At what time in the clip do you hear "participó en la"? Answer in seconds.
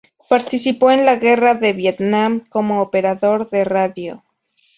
0.27-1.17